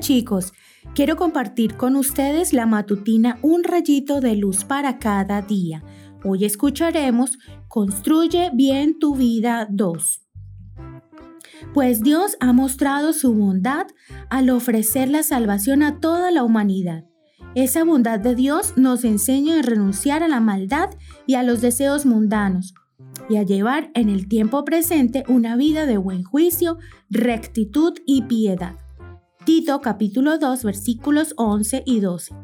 Chicos, 0.00 0.52
quiero 0.94 1.16
compartir 1.16 1.76
con 1.76 1.96
ustedes 1.96 2.52
la 2.52 2.66
matutina 2.66 3.38
Un 3.42 3.64
rayito 3.64 4.20
de 4.20 4.36
luz 4.36 4.64
para 4.64 4.98
cada 4.98 5.42
día. 5.42 5.82
Hoy 6.24 6.44
escucharemos 6.44 7.38
Construye 7.68 8.50
bien 8.52 8.98
tu 8.98 9.14
vida 9.16 9.66
2. 9.70 10.22
Pues 11.72 12.02
Dios 12.02 12.36
ha 12.40 12.52
mostrado 12.52 13.12
su 13.12 13.34
bondad 13.34 13.86
al 14.30 14.50
ofrecer 14.50 15.08
la 15.08 15.22
salvación 15.22 15.82
a 15.82 16.00
toda 16.00 16.30
la 16.30 16.42
humanidad. 16.42 17.04
Esa 17.54 17.84
bondad 17.84 18.20
de 18.20 18.34
Dios 18.34 18.74
nos 18.76 19.04
enseña 19.04 19.58
a 19.58 19.62
renunciar 19.62 20.22
a 20.22 20.28
la 20.28 20.40
maldad 20.40 20.90
y 21.26 21.34
a 21.34 21.42
los 21.42 21.60
deseos 21.60 22.04
mundanos 22.04 22.74
y 23.28 23.36
a 23.36 23.42
llevar 23.42 23.90
en 23.94 24.08
el 24.10 24.28
tiempo 24.28 24.64
presente 24.64 25.24
una 25.28 25.56
vida 25.56 25.86
de 25.86 25.96
buen 25.96 26.22
juicio, 26.22 26.78
rectitud 27.08 27.94
y 28.06 28.22
piedad. 28.22 28.76
Tito 29.46 29.80
capítulo 29.80 30.38
2 30.38 30.64
versículos 30.64 31.32
11 31.36 31.84
y 31.86 32.00
12. 32.00 32.34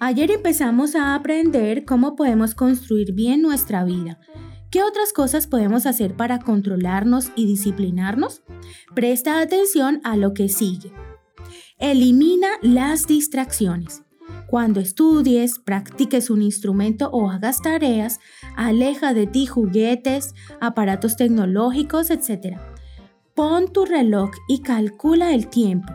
Ayer 0.00 0.30
empezamos 0.30 0.94
a 0.94 1.14
aprender 1.14 1.86
cómo 1.86 2.14
podemos 2.14 2.54
construir 2.54 3.14
bien 3.14 3.40
nuestra 3.40 3.82
vida. 3.82 4.20
¿Qué 4.70 4.82
otras 4.82 5.14
cosas 5.14 5.46
podemos 5.46 5.86
hacer 5.86 6.14
para 6.14 6.40
controlarnos 6.40 7.32
y 7.36 7.46
disciplinarnos? 7.46 8.42
Presta 8.94 9.40
atención 9.40 10.02
a 10.04 10.18
lo 10.18 10.34
que 10.34 10.50
sigue. 10.50 10.92
Elimina 11.78 12.48
las 12.60 13.06
distracciones. 13.06 14.02
Cuando 14.48 14.78
estudies, 14.78 15.58
practiques 15.58 16.28
un 16.28 16.42
instrumento 16.42 17.08
o 17.12 17.30
hagas 17.30 17.62
tareas, 17.62 18.20
aleja 18.56 19.14
de 19.14 19.26
ti 19.26 19.46
juguetes, 19.46 20.34
aparatos 20.60 21.16
tecnológicos, 21.16 22.10
etc. 22.10 22.58
Pon 23.34 23.72
tu 23.72 23.86
reloj 23.86 24.30
y 24.46 24.60
calcula 24.60 25.32
el 25.32 25.48
tiempo. 25.48 25.90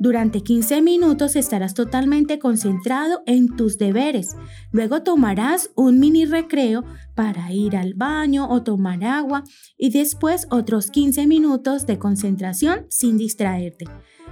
Durante 0.00 0.40
15 0.40 0.82
minutos 0.82 1.36
estarás 1.36 1.74
totalmente 1.74 2.40
concentrado 2.40 3.22
en 3.24 3.54
tus 3.54 3.78
deberes. 3.78 4.36
Luego 4.72 5.04
tomarás 5.04 5.70
un 5.76 6.00
mini 6.00 6.24
recreo 6.24 6.82
para 7.14 7.52
ir 7.52 7.76
al 7.76 7.94
baño 7.94 8.48
o 8.50 8.64
tomar 8.64 9.04
agua 9.04 9.44
y 9.78 9.90
después 9.90 10.48
otros 10.50 10.90
15 10.90 11.28
minutos 11.28 11.86
de 11.86 12.00
concentración 12.00 12.86
sin 12.88 13.16
distraerte. 13.16 13.84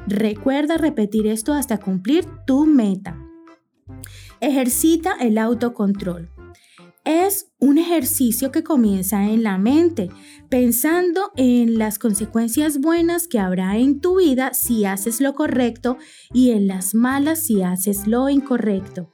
Recuerda 0.08 0.77
repetir 0.77 1.28
esto 1.28 1.55
hasta 1.55 1.78
cumplir 1.78 2.27
tu 2.48 2.67
meta. 2.67 3.17
Ejercita 4.41 5.14
el 5.20 5.39
autocontrol 5.39 6.30
es 7.11 7.50
un 7.58 7.78
ejercicio 7.78 8.53
que 8.53 8.62
comienza 8.62 9.25
en 9.25 9.42
la 9.42 9.58
mente, 9.58 10.11
pensando 10.48 11.33
en 11.36 11.78
las 11.78 11.98
consecuencias 11.98 12.80
buenas 12.80 13.27
que 13.27 13.39
habrá 13.39 13.77
en 13.78 14.00
tu 14.00 14.19
vida 14.19 14.55
si 14.55 14.84
haces 14.84 15.20
lo 15.20 15.34
correcto 15.34 15.98
y 16.33 16.50
en 16.50 16.69
las 16.69 16.94
malas 16.94 17.41
si 17.41 17.62
haces 17.62 18.06
lo 18.06 18.28
incorrecto. 18.28 19.12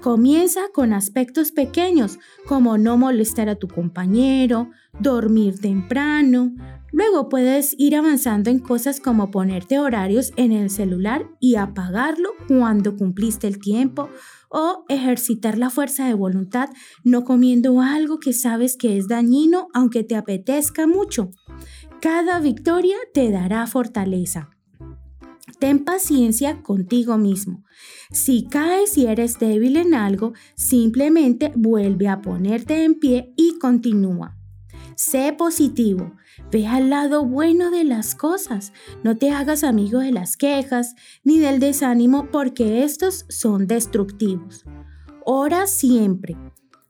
Comienza 0.00 0.60
con 0.72 0.92
aspectos 0.92 1.52
pequeños 1.52 2.18
como 2.46 2.78
no 2.78 2.96
molestar 2.96 3.48
a 3.48 3.56
tu 3.56 3.66
compañero, 3.66 4.70
dormir 5.00 5.58
temprano. 5.58 6.54
Luego 6.92 7.28
puedes 7.28 7.74
ir 7.78 7.96
avanzando 7.96 8.50
en 8.50 8.58
cosas 8.58 9.00
como 9.00 9.30
ponerte 9.30 9.78
horarios 9.78 10.32
en 10.36 10.52
el 10.52 10.70
celular 10.70 11.26
y 11.40 11.56
apagarlo 11.56 12.30
cuando 12.46 12.96
cumpliste 12.96 13.46
el 13.48 13.58
tiempo 13.58 14.08
o 14.48 14.84
ejercitar 14.88 15.58
la 15.58 15.70
fuerza 15.70 16.06
de 16.06 16.14
voluntad 16.14 16.70
no 17.02 17.24
comiendo 17.24 17.80
algo 17.80 18.20
que 18.20 18.32
sabes 18.32 18.76
que 18.76 18.96
es 18.96 19.08
dañino 19.08 19.68
aunque 19.74 20.04
te 20.04 20.14
apetezca 20.14 20.86
mucho. 20.86 21.32
Cada 22.00 22.38
victoria 22.40 22.96
te 23.12 23.30
dará 23.30 23.66
fortaleza. 23.66 24.55
Ten 25.58 25.84
paciencia 25.84 26.62
contigo 26.62 27.16
mismo. 27.16 27.64
Si 28.10 28.46
caes 28.46 28.96
y 28.98 29.06
eres 29.06 29.38
débil 29.38 29.76
en 29.76 29.94
algo, 29.94 30.32
simplemente 30.54 31.52
vuelve 31.56 32.08
a 32.08 32.20
ponerte 32.20 32.84
en 32.84 32.98
pie 32.98 33.32
y 33.36 33.58
continúa. 33.58 34.36
Sé 34.96 35.34
positivo. 35.36 36.14
Ve 36.50 36.66
al 36.66 36.90
lado 36.90 37.24
bueno 37.24 37.70
de 37.70 37.84
las 37.84 38.14
cosas. 38.14 38.72
No 39.02 39.16
te 39.16 39.30
hagas 39.30 39.64
amigo 39.64 40.00
de 40.00 40.12
las 40.12 40.36
quejas 40.36 40.94
ni 41.24 41.38
del 41.38 41.60
desánimo 41.60 42.30
porque 42.30 42.82
estos 42.82 43.26
son 43.28 43.66
destructivos. 43.66 44.64
Ora 45.24 45.66
siempre. 45.66 46.36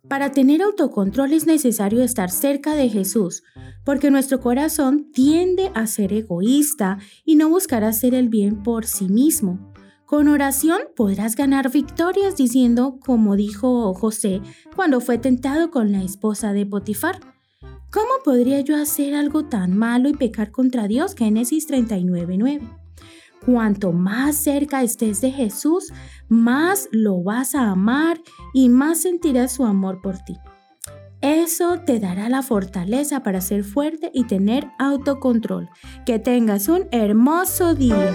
Para 0.08 0.30
tener 0.30 0.62
autocontrol 0.62 1.32
es 1.32 1.46
necesario 1.46 2.02
estar 2.02 2.30
cerca 2.30 2.74
de 2.74 2.88
Jesús, 2.88 3.42
porque 3.84 4.10
nuestro 4.10 4.40
corazón 4.40 5.10
tiende 5.12 5.72
a 5.74 5.86
ser 5.86 6.12
egoísta 6.12 6.98
y 7.24 7.34
no 7.34 7.48
buscar 7.48 7.82
hacer 7.82 8.14
el 8.14 8.28
bien 8.28 8.62
por 8.62 8.86
sí 8.86 9.08
mismo. 9.08 9.72
Con 10.04 10.28
oración 10.28 10.78
podrás 10.94 11.34
ganar 11.34 11.72
victorias 11.72 12.36
diciendo 12.36 13.00
como 13.04 13.34
dijo 13.34 13.92
José 13.94 14.40
cuando 14.76 15.00
fue 15.00 15.18
tentado 15.18 15.72
con 15.72 15.90
la 15.90 16.04
esposa 16.04 16.52
de 16.52 16.64
Potifar. 16.64 17.18
¿Cómo 17.90 18.10
podría 18.24 18.60
yo 18.60 18.76
hacer 18.76 19.14
algo 19.14 19.46
tan 19.46 19.76
malo 19.76 20.08
y 20.08 20.14
pecar 20.14 20.52
contra 20.52 20.86
Dios? 20.86 21.16
Génesis 21.16 21.66
39:9. 21.66 22.85
Cuanto 23.46 23.92
más 23.92 24.34
cerca 24.34 24.82
estés 24.82 25.20
de 25.20 25.30
Jesús, 25.30 25.92
más 26.28 26.88
lo 26.90 27.22
vas 27.22 27.54
a 27.54 27.70
amar 27.70 28.20
y 28.52 28.68
más 28.68 29.02
sentirás 29.02 29.52
su 29.52 29.64
amor 29.64 30.02
por 30.02 30.18
ti. 30.18 30.36
Eso 31.20 31.78
te 31.78 32.00
dará 32.00 32.28
la 32.28 32.42
fortaleza 32.42 33.22
para 33.22 33.40
ser 33.40 33.62
fuerte 33.62 34.10
y 34.12 34.24
tener 34.24 34.68
autocontrol. 34.80 35.70
Que 36.04 36.18
tengas 36.18 36.68
un 36.68 36.88
hermoso 36.90 37.76
día. 37.76 38.12